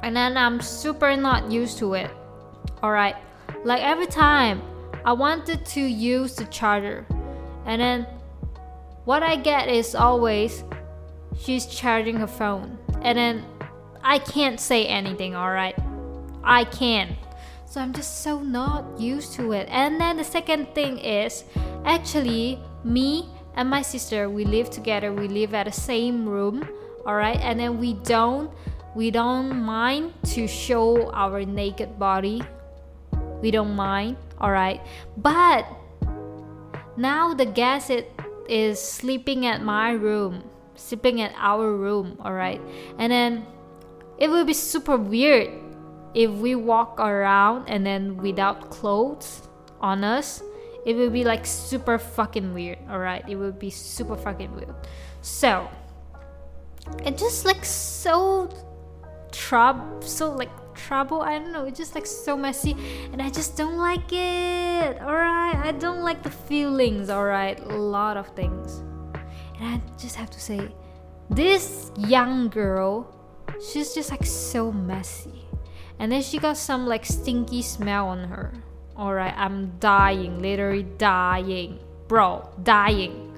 [0.02, 2.10] And then I'm super not used to it.
[2.82, 3.16] Alright.
[3.64, 4.62] Like every time
[5.04, 7.06] I wanted to use the charger.
[7.66, 8.06] And then
[9.04, 10.64] what I get is always
[11.38, 12.77] she's charging her phone.
[13.01, 13.45] And then
[14.03, 15.77] I can't say anything, alright?
[16.43, 17.17] I can't.
[17.65, 19.67] So I'm just so not used to it.
[19.69, 21.43] And then the second thing is
[21.85, 25.13] actually me and my sister we live together.
[25.13, 26.67] We live at the same room,
[27.05, 27.39] alright?
[27.41, 28.49] And then we don't
[28.95, 32.41] we don't mind to show our naked body.
[33.41, 34.81] We don't mind, alright?
[35.15, 35.67] But
[36.97, 37.91] now the guest
[38.49, 40.43] is sleeping at my room,
[40.79, 42.61] sleeping at our room, alright?
[42.97, 43.45] And then
[44.17, 45.49] it will be super weird
[46.13, 49.47] if we walk around and then without clothes
[49.81, 50.41] on us.
[50.85, 53.27] It will be like super fucking weird, alright?
[53.27, 54.73] It will be super fucking weird.
[55.21, 55.69] So,
[57.03, 58.49] it just like so
[59.31, 61.21] trouble, so like trouble.
[61.21, 61.65] I don't know.
[61.65, 62.75] It's just like so messy,
[63.11, 65.01] and I just don't like it.
[65.01, 67.09] Alright, I don't like the feelings.
[67.09, 68.81] Alright, a lot of things,
[69.59, 70.71] and I just have to say,
[71.29, 73.13] this young girl,
[73.71, 75.45] she's just like so messy,
[75.99, 78.53] and then she got some like stinky smell on her.
[78.97, 83.33] Alright, I'm dying, literally dying, bro, dying.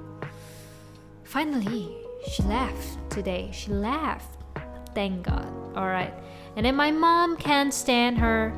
[1.24, 1.96] Finally,
[2.28, 3.50] she left today.
[3.54, 4.38] She left.
[4.94, 5.48] Thank God.
[5.76, 6.14] Alright.
[6.56, 8.54] And then my mom can't stand her.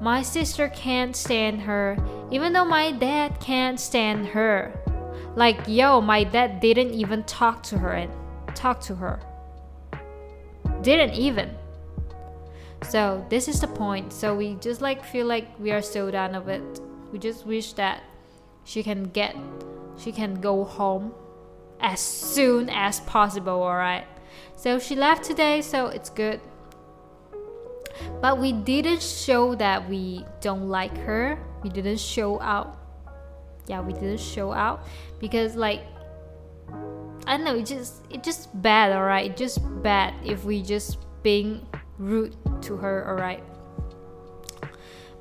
[0.00, 1.96] My sister can't stand her.
[2.30, 4.72] Even though my dad can't stand her.
[5.34, 8.10] Like, yo, my dad didn't even talk to her and
[8.54, 9.20] talk to her.
[10.82, 11.56] Didn't even.
[12.88, 14.12] So this is the point.
[14.12, 16.80] So we just like feel like we are so done of it.
[17.12, 18.02] We just wish that
[18.64, 19.36] she can get
[19.96, 21.12] she can go home
[21.80, 24.06] as soon as possible, alright?
[24.56, 26.40] So she left today, so it's good.
[28.20, 31.38] But we didn't show that we don't like her.
[31.62, 32.78] We didn't show out.
[33.66, 34.86] Yeah, we didn't show out
[35.20, 35.82] because like
[37.26, 39.30] I don't know, it just it just bad, alright?
[39.30, 41.66] It just bad if we just being
[41.98, 43.42] rude to her, alright?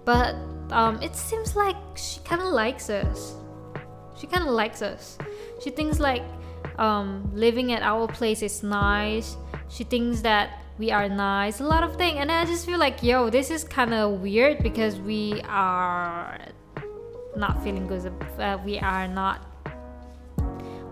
[0.04, 0.36] But
[0.72, 3.36] um, it seems like she kind of likes us.
[4.18, 5.18] She kind of likes us.
[5.64, 6.24] She thinks like
[6.80, 9.38] um, living at our place is nice.
[9.70, 12.18] She thinks that we are nice, a lot of things.
[12.20, 16.40] And I just feel like, yo, this is kind of weird because we are
[17.36, 18.12] not feeling good.
[18.38, 19.46] Uh, we are not.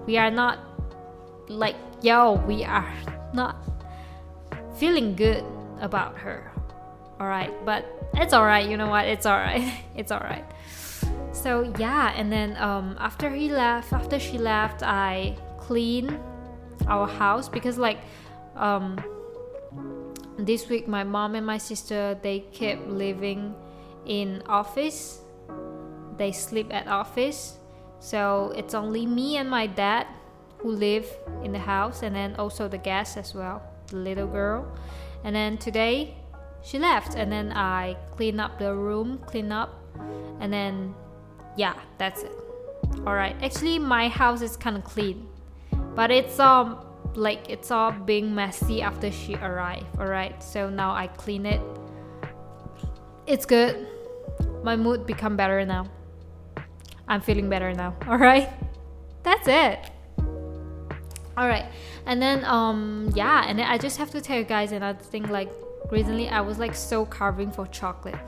[0.06, 0.60] We are not
[1.48, 2.94] like, yo, we are
[3.34, 3.58] not
[4.78, 5.44] feeling good
[5.82, 6.52] about her.
[7.20, 9.06] Alright, but it's alright, you know what?
[9.06, 9.72] It's alright.
[9.96, 10.46] it's alright.
[11.32, 16.20] So yeah, and then um, after he left, after she left, I clean
[16.88, 18.00] our house because like
[18.56, 18.98] um,
[20.38, 23.54] this week my mom and my sister they kept living
[24.06, 25.22] in office
[26.20, 27.58] they sleep at office.
[28.00, 30.06] So it's only me and my dad
[30.60, 31.08] who live
[31.44, 34.72] in the house and then also the guest as well the little girl.
[35.24, 36.16] And then today
[36.62, 39.80] she left and then i clean up the room clean up
[40.42, 40.94] and then
[41.58, 42.36] yeah that's it.
[43.08, 43.36] All right.
[43.42, 45.28] Actually my house is kind of clean
[45.96, 49.88] but it's um like it's all being messy after she arrived.
[49.98, 50.42] All right.
[50.44, 51.62] So now i clean it.
[53.26, 53.88] It's good.
[54.64, 55.88] My mood become better now
[57.10, 58.50] i'm feeling better now all right
[59.24, 59.80] that's it.
[61.38, 61.66] All right
[62.06, 65.50] and then um yeah and i just have to tell you guys another thing like
[65.92, 68.20] recently i was like so carving for chocolate.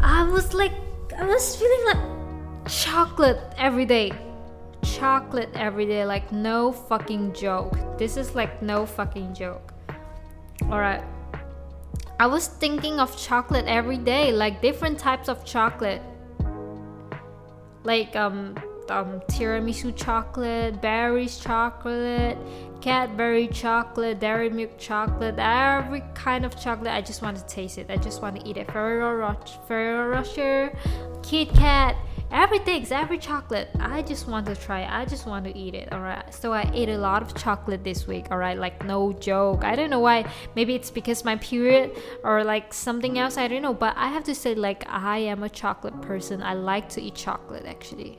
[0.00, 0.72] I was like
[1.16, 4.12] i was feeling like chocolate every day.
[4.82, 7.76] Chocolate every day like no fucking joke.
[7.98, 9.72] This is like no fucking joke.
[10.70, 11.02] All right
[12.20, 16.02] i was thinking of chocolate every day like different types of chocolate
[17.84, 18.54] like um,
[18.90, 22.38] um tiramisu chocolate berries chocolate
[22.80, 26.92] cadbury chocolate dairy milk chocolate every kind of chocolate.
[26.92, 27.86] I just want to taste it.
[27.90, 28.70] I just want to eat it.
[28.70, 30.76] Ferrero rocher ferrero rocher
[31.22, 31.96] kit kat
[32.30, 33.68] everything's every chocolate.
[33.80, 36.32] I just want to try i just want to eat it all right?
[36.32, 38.58] So i ate a lot of chocolate this week all right?
[38.58, 39.64] Like no joke.
[39.64, 40.30] I don't know why.
[40.54, 41.92] Maybe it's because my period
[42.24, 43.36] or like something else.
[43.36, 43.74] I don't know.
[43.74, 46.42] But i have to say like i am a chocolate person.
[46.42, 48.18] I like to eat chocolate actually.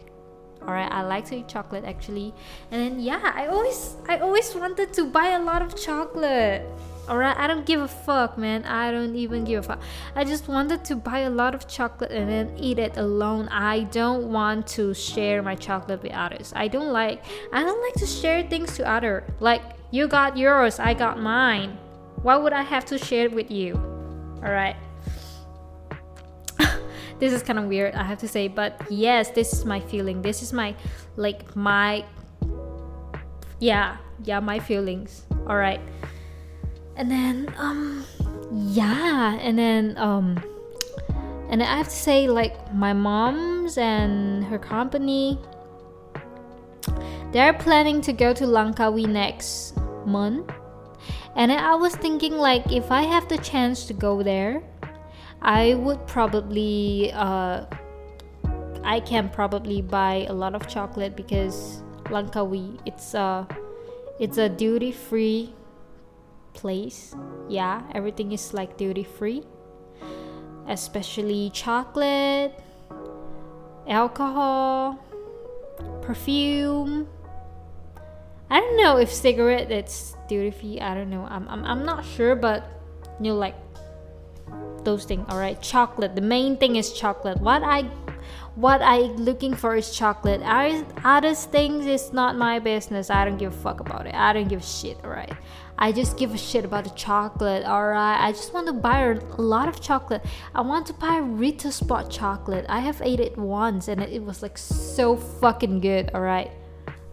[0.62, 0.92] All right?
[0.92, 2.34] I like to eat chocolate actually.
[2.72, 6.66] And then yeah i always i always wanted to buy a lot of chocolate
[7.10, 8.66] Alright, I don't give a fuck, man.
[8.66, 9.82] I don't even give a fuck.
[10.16, 13.48] I just wanted to buy a lot of chocolate and then eat it alone.
[13.48, 16.54] I don't want to share my chocolate with others.
[16.56, 19.24] I don't like I don't like to share things to other.
[19.40, 21.80] Like you got yours, I got mine.
[22.22, 23.74] Why would I have to share it with you?
[24.44, 24.76] Alright.
[27.20, 30.22] this is kind of weird, I have to say, but yes, this is my feeling.
[30.22, 30.76] This is my
[31.16, 32.06] like my
[33.60, 35.24] yeah, yeah, my feelings.
[35.48, 35.82] Alright
[37.00, 38.06] and then um
[38.52, 40.38] yeah and then um
[41.50, 45.40] and I have to say like my mom's and her company
[47.32, 50.52] they're planning to go to Langkawi next month.
[51.36, 54.62] And I was thinking like if I have the chance to go there
[55.42, 57.66] I would probably uh,
[58.84, 63.48] I can probably buy a lot of chocolate because Langkawi it's a
[64.20, 65.54] it's a duty free
[66.54, 67.16] place.
[67.48, 69.44] Yeah, everything is like duty free,
[70.68, 72.54] especially chocolate,
[73.88, 75.00] alcohol,
[76.02, 77.08] perfume.
[78.50, 80.80] I don't know if cigarette it's duty free.
[80.80, 81.28] I don't know.
[81.30, 82.66] I'm, I'm, I'm not sure, but
[83.20, 83.56] you know, like
[84.84, 85.26] those things.
[85.30, 86.16] All right, chocolate.
[86.16, 87.40] The main thing is chocolate.
[87.40, 87.90] What I
[88.56, 90.42] what I looking for is chocolate.
[90.44, 93.10] I, Other things is not my business.
[93.10, 94.14] I don't give a fuck about it.
[94.14, 94.98] I don't give a shit.
[95.04, 95.32] All right.
[95.82, 97.64] I just give a shit about the chocolate.
[97.64, 98.20] All right.
[98.22, 100.26] I just want to buy a lot of chocolate.
[100.54, 102.66] I want to buy Ritter Sport chocolate.
[102.68, 106.12] I have ate it once and it was like so fucking good.
[106.14, 106.52] All right.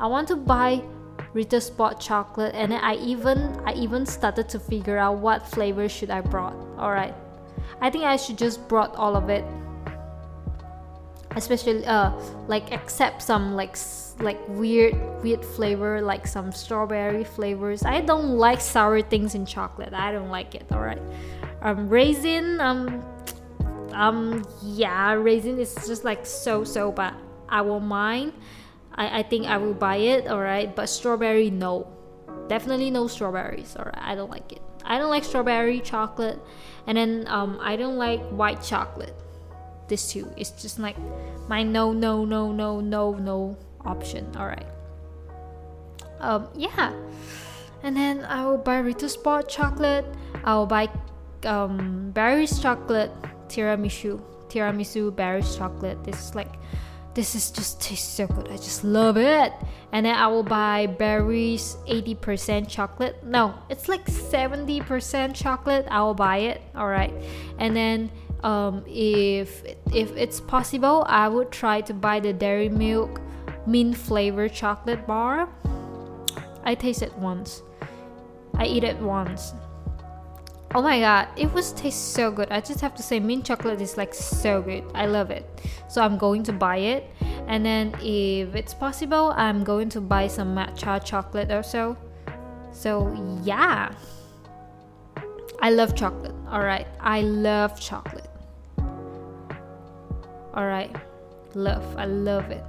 [0.01, 0.83] I want to buy
[1.33, 6.11] Ritter Sport chocolate and I even I even started to figure out what flavor should
[6.11, 6.57] I brought.
[6.77, 7.14] All right.
[7.81, 9.45] I think I should just brought all of it
[11.37, 12.11] especially uh
[12.49, 13.76] like except some like
[14.20, 17.84] like weird weird flavor like some strawberry flavors.
[17.84, 19.93] I don't like sour things in chocolate.
[19.93, 21.01] I don't like it all right
[21.62, 23.05] um raisin um
[23.93, 27.14] um yeah raisin is just like so so but
[27.49, 28.32] i won't mind.
[28.95, 31.93] I i think i will buy it all right but strawberry no.
[32.49, 34.62] Definitely no strawberries all right i don't like it.
[34.84, 36.41] I don't like strawberry chocolate.
[36.87, 39.14] And then um i don't like white chocolate
[39.89, 40.97] this two it's just like
[41.49, 44.26] my no no no no no no option.
[44.37, 44.66] All right.
[46.20, 46.93] Um yeah.
[47.82, 50.05] And then i will buy Ritter Sport chocolate.
[50.45, 50.89] I will buy
[51.45, 53.12] um Beryl's chocolate
[53.49, 56.03] tiramisu tiramisu Beryl's chocolate.
[56.05, 56.55] This is like
[57.14, 58.49] this is just tastes so good.
[58.49, 59.53] I just love it.
[59.93, 63.22] And then i will buy Beryl's 80% chocolate.
[63.24, 65.87] No it's like 70% chocolate.
[65.91, 66.61] I will buy it.
[66.74, 67.14] All right.
[67.59, 68.11] And then
[68.47, 73.20] um, if if it's possible, I would try to buy the Dairy Milk
[73.66, 75.49] mint flavor chocolate bar.
[76.62, 77.62] I taste it once.
[78.55, 79.53] I eat it once.
[80.74, 82.49] Oh my god, it was taste so good.
[82.53, 84.84] I just have to say mint chocolate is like so good.
[84.94, 85.44] I love it.
[85.88, 87.11] So I'm going to buy it.
[87.49, 91.97] And then if it's possible, I'm going to buy some matcha chocolate or so.
[92.70, 93.11] So
[93.42, 93.92] yeah.
[95.62, 96.34] I love chocolate.
[96.49, 96.86] All right.
[97.01, 98.26] I love chocolate.
[100.57, 100.90] All right.
[101.54, 101.84] Love.
[101.96, 102.64] I love it.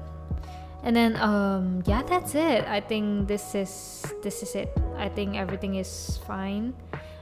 [0.84, 2.68] And then um yeah, that's it.
[2.68, 4.70] I think this is this is it.
[4.98, 6.76] I think everything is fine.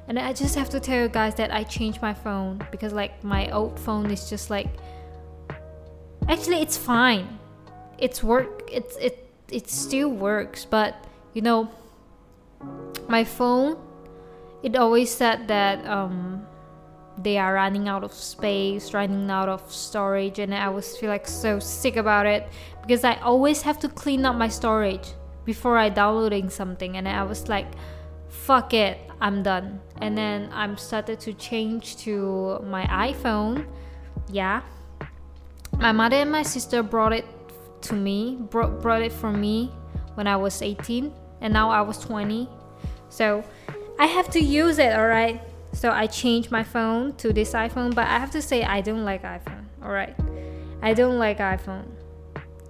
[0.08, 3.24] And I just have to tell you guys that I changed my phone because like
[3.24, 4.68] my old phone is just like
[6.28, 7.40] actually it's fine.
[7.98, 11.70] It's work it's it it still works, but you know
[13.08, 13.78] my phone
[14.66, 16.46] it always said that um,
[17.18, 21.28] they are running out of space, running out of storage, and I always feel like
[21.28, 22.48] so sick about it
[22.82, 25.14] because I always have to clean up my storage
[25.46, 27.68] before I downloading something, and I was like,
[28.30, 33.66] "Fuck it, I'm done." And then I'm started to change to my iPhone.
[34.28, 34.62] Yeah,
[35.78, 37.26] my mother and my sister brought it
[37.84, 39.72] to me, brought brought it for me
[40.16, 42.50] when I was 18, and now I was 20.
[43.10, 43.44] So
[44.00, 45.42] I have to use it, alright?
[45.76, 49.04] So I changed my phone to this iPhone, but I have to say I don't
[49.04, 50.16] like iPhone, alright?
[50.82, 51.86] I don't like iPhone.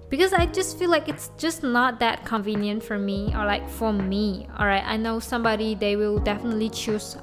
[0.10, 3.94] Because I just feel like it's just not that convenient for me or like for
[3.94, 4.84] me, alright?
[4.84, 7.16] I know somebody they will definitely choose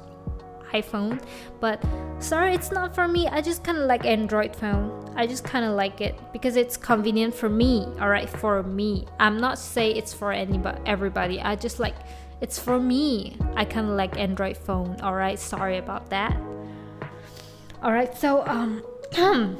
[0.71, 1.21] iPhone,
[1.59, 1.83] but
[2.19, 3.27] sorry, it's not for me.
[3.27, 5.13] I just kind of like Android phone.
[5.17, 7.85] I just kind of like it because it's convenient for me.
[7.99, 9.05] All right, for me.
[9.19, 11.41] I'm not say it's for anybody, everybody.
[11.41, 11.95] I just like
[12.43, 13.37] it's for me.
[13.55, 14.99] I kind of like Android phone.
[14.99, 16.35] All right, sorry about that.
[17.81, 18.83] All right, so um,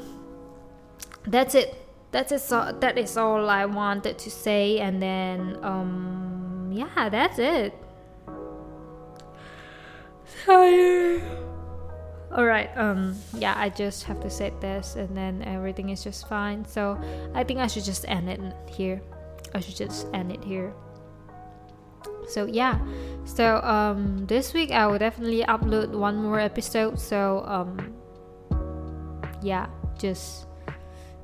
[1.26, 1.74] that's it.
[2.10, 2.44] That's.
[2.44, 7.72] So that is all I wanted to say, and then um, yeah, that's it.
[10.44, 11.22] Sorry.
[12.32, 12.68] All right.
[12.76, 13.16] Um.
[13.32, 13.54] Yeah.
[13.56, 16.66] I just have to say this, and then everything is just fine.
[16.66, 17.00] So
[17.34, 19.00] I think I should just end it here.
[19.54, 20.74] I should just end it here.
[22.28, 22.78] So yeah.
[23.24, 26.98] So um, this week I will definitely upload one more episode.
[26.98, 27.94] So um,
[29.42, 29.66] yeah,
[29.98, 30.46] just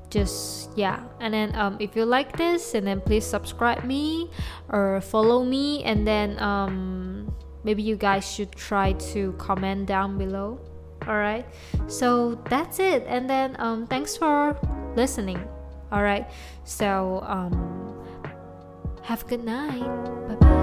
[0.09, 1.01] just yeah.
[1.19, 4.29] And then um, if you like this and then please subscribe me
[4.69, 5.83] or follow me.
[5.83, 7.33] And then um,
[7.63, 10.59] maybe you guys should try to comment down below.
[11.07, 11.45] All right
[11.87, 13.05] so that's it.
[13.07, 14.57] And then um, thanks for
[14.95, 15.41] listening.
[15.91, 16.29] All right
[16.63, 17.97] so um,
[19.01, 19.81] have a good night.
[20.27, 20.60] Bye bye